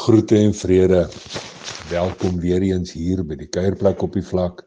Groete 0.00 0.36
en 0.36 0.54
vrede. 0.54 1.08
Welkom 1.90 2.38
weer 2.40 2.62
eens 2.64 2.92
hier 2.96 3.20
by 3.28 3.36
die 3.36 3.48
kuierplek 3.52 4.00
op 4.00 4.14
die 4.16 4.24
vlak 4.24 4.62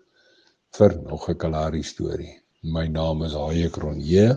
vir 0.78 0.92
nog 1.08 1.24
'n 1.32 1.40
Kalahari 1.42 1.82
storie. 1.82 2.36
My 2.62 2.83
naam 2.86 3.24
is 3.25 3.33
Haie 3.33 3.69
Kronje 3.69 4.27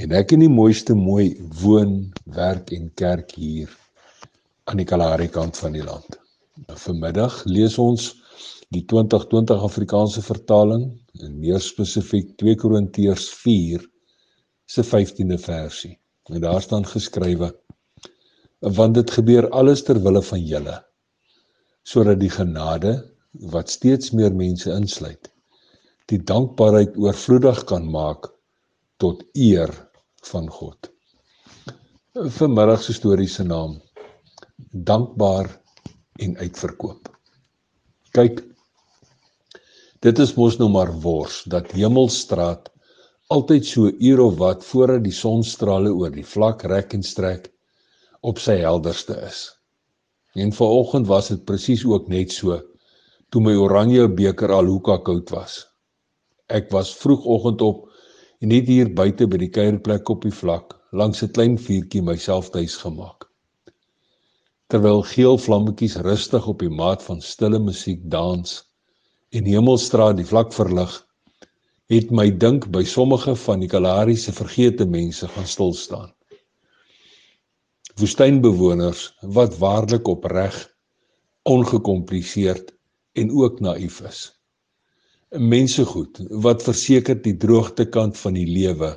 en 0.00 0.14
ek 0.20 0.32
in 0.32 0.40
die 0.40 0.48
mooiste 0.48 0.94
mooi 0.96 1.36
woon, 1.60 1.92
werk 2.24 2.72
en 2.72 2.88
kerk 2.94 3.34
hier 3.36 3.68
aan 4.64 4.80
die 4.80 4.88
Kalahari 4.88 5.28
kant 5.28 5.60
van 5.60 5.76
die 5.76 5.84
land. 5.84 6.16
Vanmiddag 6.72 7.44
lees 7.44 7.76
ons 7.78 8.14
die 8.70 8.84
2020 8.94 9.60
Afrikaanse 9.68 10.22
vertaling 10.22 10.86
en 11.20 11.38
meer 11.38 11.60
spesifiek 11.60 12.32
2 12.38 12.56
Korintiërs 12.64 13.28
4 13.44 13.84
se 14.64 14.88
15de 14.94 15.38
versie. 15.38 15.98
En 16.32 16.40
daar 16.40 16.62
staan 16.62 16.86
geskrywe 16.86 17.52
want 18.64 18.94
dit 18.94 19.10
gebeur 19.10 19.48
alles 19.50 19.84
ter 19.84 20.00
wille 20.00 20.22
van 20.22 20.40
julle 20.40 20.80
sodat 21.84 22.20
die 22.20 22.32
genade 22.32 22.94
wat 23.52 23.70
steeds 23.70 24.12
meer 24.16 24.32
mense 24.32 24.70
insluit 24.72 25.28
die 26.12 26.20
dankbaarheid 26.20 26.96
oorvloedig 27.00 27.64
kan 27.68 27.86
maak 27.90 28.28
tot 29.00 29.22
eer 29.32 29.70
van 30.30 30.48
God. 30.48 30.90
Vanmiddag 32.14 32.82
se 32.84 32.94
storie 32.96 33.28
se 33.28 33.44
naam 33.44 33.80
dankbaar 34.70 35.48
en 36.22 36.36
uitverkoop. 36.38 37.08
Kyk 38.14 38.42
dit 40.04 40.20
is 40.20 40.34
mos 40.36 40.58
nou 40.60 40.68
maar 40.68 40.92
wors 41.00 41.42
dat 41.48 41.72
Hemelstraat 41.72 42.68
altyd 43.32 43.64
so 43.66 43.88
uur 43.88 44.20
of 44.20 44.36
wat 44.38 44.64
voordat 44.68 45.04
die 45.06 45.16
sonstrale 45.16 45.90
oor 45.90 46.12
die 46.12 46.26
vlak 46.28 46.66
rek 46.68 46.92
en 46.94 47.02
strek 47.02 47.48
op 48.24 48.40
sy 48.40 48.56
helderste 48.62 49.16
is. 49.26 49.40
En 50.34 50.52
vanoggend 50.56 51.06
was 51.06 51.28
dit 51.28 51.42
presies 51.44 51.84
ook 51.84 52.08
net 52.08 52.32
so 52.32 52.56
toe 53.28 53.42
my 53.44 53.52
oranje 53.58 54.06
beker 54.08 54.52
al 54.54 54.70
hoeka 54.70 54.96
koud 55.04 55.30
was. 55.34 55.58
Ek 56.48 56.70
was 56.72 56.94
vroegoggend 57.02 57.60
op 57.66 57.84
en 58.40 58.52
net 58.54 58.70
hier 58.70 58.88
buite 59.00 59.28
by 59.28 59.40
die 59.42 59.50
kuierplek 59.52 60.08
op 60.14 60.24
die 60.24 60.32
vlak 60.32 60.72
langs 60.92 61.22
'n 61.22 61.32
klein 61.36 61.58
vuurtjie 61.58 62.02
myself 62.02 62.50
tuis 62.54 62.76
gemaak. 62.80 63.28
Terwyl 64.72 65.02
geel 65.12 65.38
vlammetjies 65.38 65.96
rustig 66.08 66.46
op 66.48 66.64
die 66.64 66.74
maat 66.82 67.02
van 67.02 67.20
stille 67.20 67.58
musiek 67.58 68.00
dans 68.16 68.62
en 69.30 69.44
Hemelstraat 69.44 70.16
die 70.16 70.30
vlak 70.32 70.52
verlig, 70.52 70.92
het 71.92 72.10
my 72.10 72.30
dink 72.30 72.70
by 72.72 72.84
sommige 72.84 73.36
van 73.36 73.60
die 73.60 73.68
Kalahari 73.68 74.16
se 74.16 74.32
vergete 74.32 74.86
mense 74.86 75.28
gaan 75.28 75.46
stil 75.46 75.74
staan 75.74 76.14
woestynbewoners 78.00 79.06
wat 79.36 79.58
waarlik 79.58 80.08
opreg, 80.08 80.56
ongekompliseerd 81.44 82.72
en 83.12 83.30
ook 83.30 83.60
naïef 83.60 84.00
is. 84.08 84.20
Mense 85.34 85.84
goed 85.84 86.18
wat 86.44 86.62
verseker 86.62 87.18
die 87.22 87.36
droogte 87.36 87.86
kant 87.86 88.18
van 88.18 88.38
die 88.38 88.46
lewe 88.48 88.94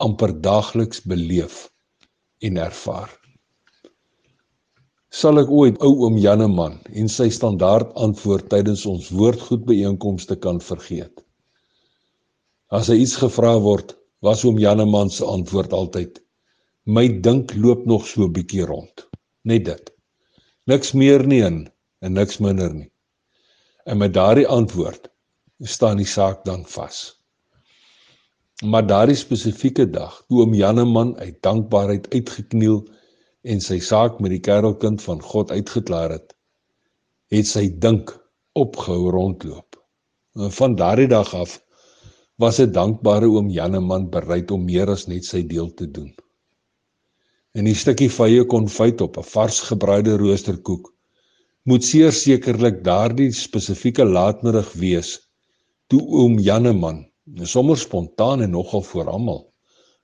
amper 0.00 0.32
daagliks 0.40 1.02
beleef 1.04 1.66
en 2.40 2.56
ervaar. 2.56 3.10
Sal 5.10 5.42
ek 5.42 5.50
ooit 5.50 5.80
ou 5.82 6.06
oom 6.06 6.16
Janneman 6.22 6.78
en 6.94 7.08
sy 7.10 7.28
standaard 7.34 7.90
antwoord 7.98 8.46
tydens 8.52 8.86
ons 8.86 9.10
woordgoed 9.10 9.66
byeenkomste 9.66 10.36
kan 10.38 10.60
vergeet? 10.62 11.12
As 12.70 12.88
hy 12.88 13.00
iets 13.02 13.16
gevra 13.18 13.56
word, 13.58 13.96
was 14.22 14.44
oom 14.46 14.60
Janneman 14.62 15.10
se 15.10 15.26
antwoord 15.26 15.74
altyd: 15.74 16.20
My 16.86 17.20
dink 17.20 17.52
loop 17.54 17.84
nog 17.84 18.06
so 18.08 18.24
'n 18.24 18.32
bietjie 18.32 18.64
rond. 18.64 19.08
Net 19.44 19.64
dit. 19.64 19.90
Niks 20.64 20.92
meer 20.92 21.26
nie 21.26 21.42
in 21.44 21.68
en 22.00 22.12
niks 22.12 22.38
minder 22.38 22.72
nie. 22.74 22.88
En 23.84 23.98
met 23.98 24.14
daardie 24.14 24.46
antwoord 24.48 25.10
staan 25.60 25.96
die 26.00 26.06
saak 26.06 26.44
dan 26.44 26.64
vas. 26.64 27.20
Maar 28.64 28.86
daardie 28.86 29.16
spesifieke 29.16 29.90
dag, 29.90 30.24
toe 30.28 30.40
oom 30.40 30.54
Janneman 30.54 31.18
uit 31.18 31.42
dankbaarheid 31.42 32.08
uitgekniel 32.14 32.88
en 33.42 33.60
sy 33.60 33.78
saak 33.78 34.20
met 34.20 34.30
die 34.30 34.40
kerelkind 34.40 35.02
van 35.02 35.20
God 35.20 35.50
uitgeklaar 35.50 36.10
het, 36.10 36.34
het 37.28 37.46
sy 37.46 37.68
dink 37.78 38.16
opgehou 38.52 39.10
rondloop. 39.10 39.76
En 40.34 40.52
van 40.52 40.74
daardie 40.80 41.08
dag 41.08 41.34
af 41.34 41.60
was 42.36 42.58
'n 42.58 42.72
dankbare 42.72 43.28
oom 43.28 43.50
Janneman 43.50 44.10
bereid 44.10 44.50
om 44.50 44.64
meer 44.64 44.88
as 44.88 45.06
net 45.06 45.24
sy 45.24 45.44
deel 45.46 45.74
te 45.74 45.90
doen 45.90 46.14
en 47.58 47.66
die 47.66 47.74
stukkie 47.74 48.10
vye 48.14 48.44
konfyt 48.46 49.00
op 49.06 49.18
'n 49.18 49.26
vars 49.32 49.60
gebraaide 49.68 50.16
roosterkoek 50.16 50.92
moet 51.70 51.84
sekerlik 51.84 52.84
daardie 52.84 53.32
spesifieke 53.32 54.04
laatmiddag 54.04 54.72
wees 54.72 55.18
toe 55.88 56.00
oom 56.20 56.38
Janneman 56.38 57.06
sommer 57.42 57.78
spontaan 57.78 58.42
en 58.42 58.50
nogal 58.50 58.82
voor 58.82 59.08
almal 59.08 59.52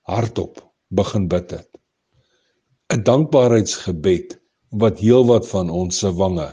hardop 0.01 0.59
begin 0.89 1.27
bid 1.27 1.51
het. 1.51 1.69
'n 2.93 3.03
dankbaarheidsgebed 3.03 4.39
wat 4.69 4.99
heelwat 4.99 5.47
van 5.47 5.69
ons 5.69 5.99
se 5.99 6.11
wange 6.13 6.49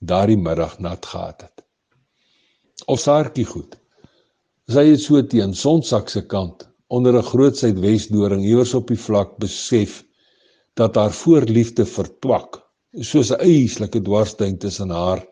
daardie 0.00 0.36
middag 0.36 0.78
nat 0.78 1.06
gehad 1.06 1.40
het. 1.40 1.64
Of 2.86 3.00
saartjie 3.00 3.44
goed 3.44 3.76
sy 4.66 4.86
het 4.88 5.00
so 5.00 5.20
teen 5.22 5.54
sonsak 5.54 6.08
se 6.08 6.22
kant 6.26 6.68
onder 6.88 7.16
'n 7.16 7.28
groot 7.32 7.56
suidwesdoring 7.56 8.44
iewers 8.44 8.74
op 8.74 8.88
die 8.88 9.00
vlak 9.06 9.36
besef 9.38 10.04
dat 10.74 10.94
haar 10.98 11.12
voorliefde 11.12 11.86
vertwak 11.86 12.58
soos 13.00 13.30
'n 13.30 13.40
eislike 13.40 14.00
dwarsduin 14.02 14.58
tussen 14.58 14.90
haar 14.90 15.22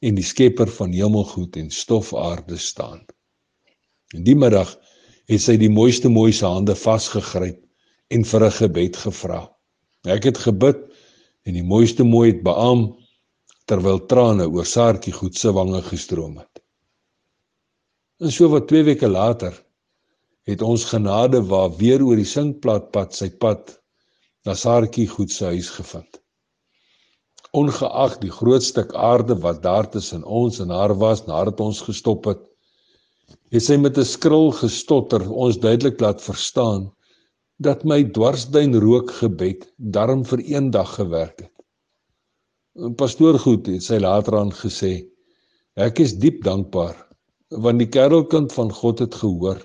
en 0.00 0.14
die 0.14 0.24
skepper 0.24 0.68
van 0.68 0.92
hemelgoed 0.92 1.56
en 1.56 1.70
stofaarde 1.70 2.56
staan. 2.56 3.04
En 4.14 4.24
die 4.24 4.36
middag 4.36 4.78
het 5.30 5.40
sy 5.40 5.56
die 5.56 5.70
mooiste 5.70 6.08
mooi 6.08 6.32
se 6.32 6.46
hande 6.46 6.74
vasgegryp 6.76 7.60
en 8.08 8.24
vir 8.24 8.44
'n 8.44 8.56
gebed 8.60 8.96
gevra. 8.96 9.42
Ek 10.04 10.24
het 10.24 10.38
gebid 10.38 10.80
en 11.46 11.54
die 11.54 11.64
mooiste 11.64 12.04
mooi 12.04 12.32
het 12.32 12.42
beam 12.42 12.96
terwyl 13.66 14.00
trane 14.06 14.48
oor 14.48 14.66
Saartjie 14.66 15.12
goed 15.12 15.36
se 15.36 15.52
wange 15.52 15.82
gestroom 15.82 16.38
het. 16.38 16.62
En 18.20 18.30
so 18.32 18.48
wat 18.48 18.68
2 18.68 18.82
weke 18.82 19.08
later 19.08 19.54
het 20.42 20.62
ons 20.62 20.84
genade 20.84 21.42
waar 21.46 21.70
weer 21.76 22.02
oor 22.02 22.16
die 22.16 22.28
sinkplaatpad 22.28 23.14
sy 23.14 23.30
pad 23.30 23.81
na 24.46 24.54
Saartjie 24.58 25.06
goed 25.08 25.30
se 25.30 25.44
huis 25.52 25.70
gevind. 25.70 26.18
Ongeag 27.52 28.16
die 28.22 28.32
groot 28.32 28.64
stuk 28.64 28.94
aarde 28.94 29.36
wat 29.44 29.60
daar 29.62 29.88
tussen 29.90 30.24
ons 30.24 30.58
en 30.64 30.72
haar 30.72 30.94
was 30.98 31.26
nadat 31.28 31.60
ons 31.60 31.82
gestop 31.84 32.26
het, 32.30 32.40
het 33.52 33.62
sy 33.62 33.76
met 33.76 33.98
'n 33.98 34.04
skril 34.04 34.50
gestotter 34.56 35.22
ons 35.30 35.58
duidelik 35.58 36.00
laat 36.00 36.22
verstaan 36.22 36.90
dat 37.60 37.84
my 37.84 38.02
dwarsduin 38.04 38.74
rook 38.80 39.10
gebed 39.20 39.68
darm 39.76 40.24
vir 40.24 40.40
eendag 40.40 40.94
gewerk 40.94 41.40
het. 41.40 41.56
Pastoor 42.96 43.38
goed 43.38 43.66
het 43.66 43.82
sy 43.82 43.98
later 44.00 44.38
aan 44.38 44.50
gesê, 44.50 45.06
ek 45.76 46.00
is 46.00 46.16
diep 46.16 46.42
dankbaar 46.44 46.96
want 47.52 47.78
die 47.78 47.88
kerelkind 47.88 48.52
van 48.52 48.72
God 48.72 48.98
het 48.98 49.14
gehoor. 49.14 49.60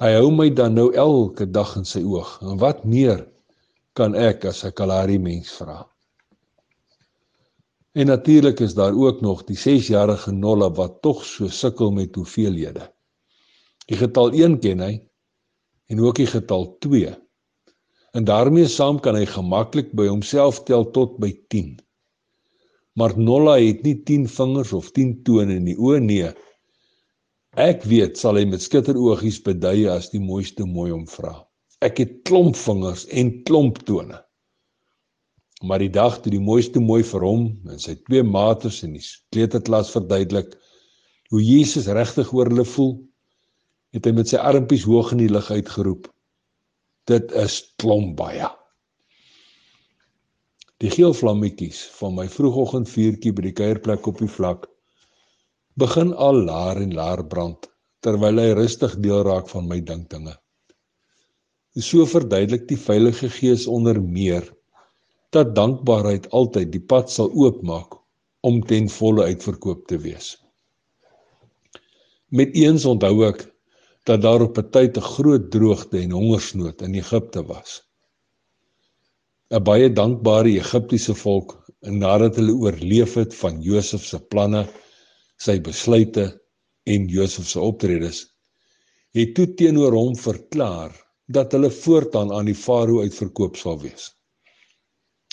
Hy 0.00 0.14
hou 0.16 0.30
my 0.32 0.48
dan 0.50 0.74
nou 0.74 0.88
elke 0.94 1.46
dag 1.46 1.76
in 1.76 1.84
sy 1.84 2.00
oog. 2.02 2.38
En 2.42 2.58
wat 2.58 2.84
meer 2.84 3.20
kan 3.94 4.14
ek 4.14 4.44
as 4.50 4.64
'n 4.64 4.72
Kalahari 4.72 5.18
mens 5.18 5.52
vra. 5.58 5.78
En 7.94 8.06
natuurlik 8.06 8.60
is 8.60 8.74
daar 8.74 8.94
ook 8.94 9.20
nog 9.20 9.44
die 9.44 9.56
6-jarige 9.56 10.32
Nolla 10.32 10.70
wat 10.70 11.02
tog 11.02 11.24
so 11.24 11.48
sukkel 11.48 11.92
met 11.92 12.14
hoeveelhede. 12.14 12.90
Die 13.86 13.96
getal 13.96 14.32
1 14.32 14.58
ken 14.58 14.80
hy 14.80 14.94
en 15.86 16.00
ook 16.00 16.16
die 16.18 16.26
getal 16.26 16.76
2. 16.78 17.14
En 18.18 18.24
daarmee 18.24 18.66
saam 18.66 18.98
kan 19.00 19.14
hy 19.14 19.26
gemaklik 19.26 19.92
by 19.94 20.08
homself 20.10 20.62
tel 20.66 20.90
tot 20.90 21.18
by 21.22 21.30
10. 21.48 21.78
Maar 22.98 23.14
Nolla 23.18 23.58
het 23.58 23.82
nie 23.82 24.02
10 24.02 24.26
vingers 24.28 24.72
of 24.72 24.90
10 24.90 25.22
tone 25.22 25.54
in 25.54 25.70
die 25.70 25.78
oë 25.78 26.00
nee. 26.02 26.34
Ek 27.54 27.86
weet 27.86 28.18
sal 28.18 28.38
hy 28.38 28.44
met 28.50 28.62
skitteroogies 28.62 29.38
bedui 29.42 29.86
as 29.90 30.10
die 30.10 30.22
mooiste 30.22 30.66
mooi 30.66 30.90
om 30.90 31.06
vra. 31.06 31.44
Ek 31.84 31.98
het 32.00 32.12
klomp 32.24 32.56
vingers 32.56 33.04
en 33.12 33.30
klomp 33.44 33.82
tone. 33.84 34.20
Maar 35.64 35.84
die 35.84 35.92
dag 35.92 36.16
toe 36.20 36.32
die 36.32 36.42
mooiste 36.42 36.80
mooi 36.80 37.02
vir 37.04 37.24
hom 37.24 37.44
en 37.68 37.80
sy 37.80 37.96
twee 38.06 38.24
maaters 38.24 38.82
in 38.86 38.96
die 38.96 39.04
kleuterklas 39.34 39.92
verduidelik 39.92 40.54
hoe 41.32 41.42
Jesus 41.42 41.88
regtig 41.88 42.32
oor 42.32 42.48
hulle 42.48 42.64
voel, 42.68 42.94
het 43.94 44.06
hy 44.08 44.12
met 44.16 44.30
sy 44.30 44.40
armpies 44.40 44.84
hoog 44.88 45.12
in 45.14 45.22
die 45.24 45.30
lug 45.32 45.50
uitgeroep: 45.50 46.08
Dit 47.10 47.32
is 47.38 47.60
klomp 47.80 48.16
baie. 48.18 48.48
Die 50.82 50.90
geel 50.92 51.14
vlammetjies 51.16 51.84
van 51.98 52.16
my 52.16 52.26
vroegoggendvuurtjie 52.28 53.32
by 53.32 53.44
die 53.46 53.56
kuierplek 53.60 54.08
op 54.10 54.18
die 54.20 54.30
vlak 54.30 54.66
begin 55.80 56.12
al 56.14 56.44
laer 56.46 56.80
en 56.82 56.94
laer 56.94 57.24
brand 57.26 57.68
terwyl 58.04 58.40
hy 58.40 58.50
rustig 58.58 58.98
deel 59.02 59.24
raak 59.26 59.48
van 59.50 59.68
my 59.70 59.80
dinkdinge. 59.80 60.34
So 61.74 62.06
verduidelik 62.06 62.68
die 62.70 62.78
Heilige 62.78 63.28
Gees 63.34 63.66
onder 63.66 63.98
meer 63.98 64.44
dat 65.34 65.56
dankbaarheid 65.56 66.28
altyd 66.30 66.70
die 66.70 66.82
pad 66.92 67.10
sal 67.10 67.32
oopmaak 67.34 67.96
om 68.46 68.60
ten 68.62 68.86
volle 68.86 69.24
uitverkoop 69.26 69.86
te 69.90 69.98
wees. 69.98 70.36
Met 72.30 72.54
eens 72.54 72.84
onthou 72.86 73.24
ek 73.26 73.42
dat 74.06 74.22
daar 74.22 74.44
op 74.46 74.58
'n 74.58 74.70
tyd 74.70 74.96
'n 74.96 75.08
groot 75.16 75.50
droogte 75.50 75.98
en 75.98 76.14
hongersnood 76.14 76.82
in 76.82 76.94
Egipte 76.94 77.42
was. 77.42 77.82
'n 79.50 79.62
Baie 79.64 79.90
dankbare 79.90 80.54
Egiptiese 80.54 81.14
volk 81.14 81.58
nadat 81.82 82.36
hulle 82.36 82.54
oorleef 82.54 83.14
het 83.14 83.34
van 83.34 83.60
Josef 83.60 84.04
se 84.04 84.18
planne, 84.20 84.68
sy 85.38 85.58
besluite 85.58 86.40
en 86.86 87.08
Josef 87.08 87.48
se 87.48 87.60
optredes, 87.60 88.26
het 89.10 89.34
toe 89.34 89.54
teenoor 89.54 89.92
hom 89.92 90.14
verklaar 90.16 90.94
dat 91.26 91.52
hulle 91.52 91.70
voortaan 91.70 92.32
aan 92.32 92.48
die 92.50 92.58
farao 92.58 93.00
uitverkoop 93.00 93.56
sal 93.56 93.78
wees. 93.80 94.10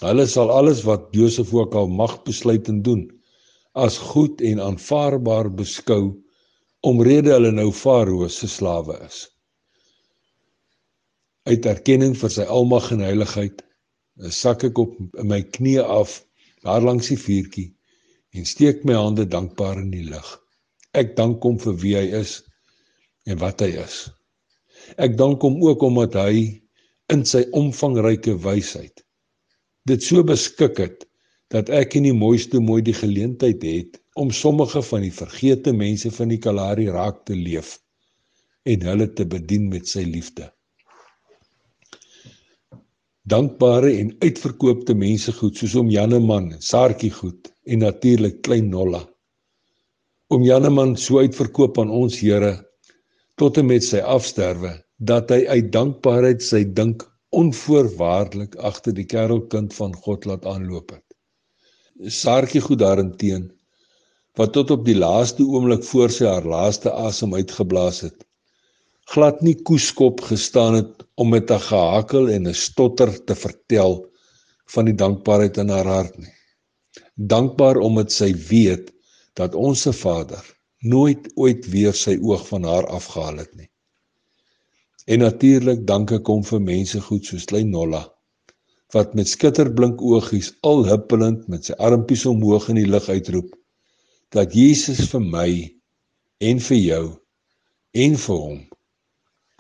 Hulle 0.02 0.26
sal 0.28 0.52
alles 0.52 0.84
wat 0.88 1.10
Josef 1.12 1.54
ook 1.54 1.76
al 1.76 1.88
mag 1.88 2.22
besluit 2.24 2.68
en 2.68 2.82
doen 2.82 3.04
as 3.72 3.98
goed 3.98 4.42
en 4.42 4.60
aanvaarbaar 4.60 5.52
beskou 5.56 6.18
omrede 6.88 7.32
hulle 7.32 7.52
nou 7.52 7.70
farao 7.72 8.28
se 8.28 8.48
slawe 8.48 8.98
is. 9.06 9.28
Uit 11.48 11.66
erkenning 11.66 12.16
vir 12.18 12.34
sy 12.34 12.46
almag 12.46 12.92
en 12.94 13.04
heiligheid, 13.06 13.62
sak 14.30 14.66
ek 14.68 14.80
op 14.82 14.98
my 15.24 15.42
knieë 15.56 15.86
af 15.86 16.20
daar 16.66 16.84
langs 16.86 17.10
die 17.10 17.18
vuurtjie 17.18 17.70
en 18.38 18.46
steek 18.46 18.86
my 18.86 18.96
hande 18.98 19.26
dankbaar 19.26 19.80
in 19.82 19.92
die 19.94 20.06
lug. 20.10 20.28
Ek 20.94 21.16
dank 21.18 21.44
hom 21.44 21.58
vir 21.60 21.78
wie 21.84 21.96
hy 21.98 22.08
is 22.22 22.42
en 23.26 23.40
wat 23.42 23.64
hy 23.64 23.72
is. 23.82 24.04
Ek 24.98 25.18
dank 25.18 25.42
hom 25.42 25.62
ook 25.64 25.84
omdat 25.84 26.18
hy 26.20 26.62
in 27.14 27.26
sy 27.28 27.46
omvangryke 27.58 28.38
wysheid 28.44 29.04
dit 29.90 30.04
so 30.04 30.24
beskik 30.24 30.80
het 30.82 31.06
dat 31.52 31.70
ek 31.74 31.98
in 32.00 32.06
die 32.08 32.16
mooiste 32.16 32.62
mooi 32.64 32.82
die 32.86 32.96
geleentheid 32.96 33.64
het 33.66 34.00
om 34.22 34.32
sommige 34.32 34.82
van 34.86 35.06
die 35.06 35.14
vergete 35.14 35.74
mense 35.74 36.12
van 36.14 36.32
die 36.32 36.40
Kalahari 36.40 36.88
raak 36.94 37.24
te 37.28 37.36
leef 37.36 37.78
en 38.70 38.86
hulle 38.86 39.08
te 39.18 39.26
bedien 39.26 39.70
met 39.72 39.90
sy 39.90 40.04
liefde. 40.06 40.46
Dankbare 43.26 43.90
en 43.98 44.12
uitverkoopte 44.22 44.94
mense 44.98 45.34
goed 45.34 45.58
soos 45.58 45.74
om 45.80 45.90
Janneman, 45.90 46.52
Saartjie 46.62 47.12
goed 47.14 47.50
en 47.66 47.82
natuurlik 47.82 48.42
klein 48.46 48.70
Nolla. 48.70 49.02
Om 50.32 50.46
Janneman 50.46 50.96
so 50.98 51.20
uitverkoop 51.20 51.80
aan 51.82 51.90
ons 51.90 52.20
Here 52.22 52.54
tot 53.42 53.58
en 53.58 53.66
met 53.72 53.86
sy 53.86 54.02
afsterwe 54.16 54.76
dat 55.12 55.32
hy 55.34 55.40
uit 55.50 55.72
dankbaarheid 55.74 56.44
sy 56.46 56.62
dink 56.78 57.08
onvoorwaardelik 57.34 58.58
agter 58.70 58.94
die 58.94 59.08
kerelkind 59.14 59.74
van 59.74 59.96
God 60.06 60.28
laat 60.30 60.46
aanloop 60.46 60.92
het. 60.94 61.08
Saartjie 62.06 62.62
goed 62.62 62.84
daarenteen 62.84 63.50
wat 64.40 64.54
tot 64.56 64.72
op 64.72 64.86
die 64.86 64.96
laaste 64.96 65.44
oomblik 65.44 65.84
voor 65.90 66.14
sy 66.14 66.28
haar 66.30 66.46
laaste 66.48 66.94
asem 67.08 67.34
uitgeblaas 67.34 68.04
het 68.06 68.28
glad 69.12 69.42
nie 69.44 69.58
koeskop 69.68 70.22
gestaan 70.30 70.78
het 70.78 71.04
om 71.20 71.34
met 71.34 71.52
'n 71.52 71.66
gehakel 71.68 72.30
en 72.30 72.48
'n 72.48 72.54
stotter 72.54 73.12
te 73.26 73.36
vertel 73.36 74.06
van 74.76 74.86
die 74.86 74.96
dankbaarheid 74.96 75.58
in 75.58 75.70
haar 75.70 75.90
hart 75.98 76.18
nie 76.18 76.34
dankbaar 77.16 77.78
omdat 77.78 78.12
sy 78.12 78.34
weet 78.50 78.94
dat 79.34 79.56
ons 79.56 79.82
se 79.82 79.94
Vader 79.94 80.61
nooit 80.82 81.30
ooit 81.36 81.68
weer 81.74 81.94
sy 81.98 82.18
oog 82.22 82.48
van 82.48 82.66
haar 82.68 82.88
afgehaal 82.88 83.44
het 83.44 83.54
nie 83.60 83.70
en 85.06 85.24
natuurlik 85.26 85.86
dank 85.88 86.14
ek 86.18 86.34
hom 86.34 86.44
vir 86.48 86.64
mense 86.72 87.02
goed 87.10 87.26
soos 87.26 87.48
klein 87.52 87.72
Nolla 87.74 88.04
wat 88.96 89.16
met 89.16 89.30
skitterblink 89.32 90.02
oogies 90.02 90.52
al 90.68 90.86
huppelend 90.90 91.48
met 91.52 91.70
sy 91.70 91.78
armpies 91.80 92.26
omhoog 92.30 92.70
in 92.74 92.82
die 92.82 92.90
lug 92.90 93.08
uitroep 93.10 93.56
dat 94.36 94.56
Jesus 94.56 95.06
vir 95.12 95.24
my 95.24 95.50
en 96.42 96.62
vir 96.68 96.80
jou 96.80 97.06
en 98.06 98.18
vir 98.26 98.44
hom 98.46 98.62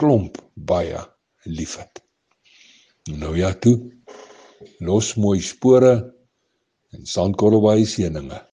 klomp 0.01 0.39
baie 0.55 0.99
liefhet. 1.45 2.01
Nou 3.21 3.35
ja 3.37 3.51
toe. 3.53 3.77
Los 4.81 5.13
mooi 5.17 5.41
spore 5.45 5.93
en 6.95 7.05
sandkorrelbaai 7.05 7.85
seëninge. 7.85 8.41